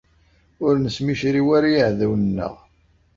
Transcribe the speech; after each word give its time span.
Ur 0.65 0.73
nesmicriw 0.79 1.49
ara 1.57 1.67
i 1.69 1.73
yiɛdawen-nneɣ. 1.75 2.53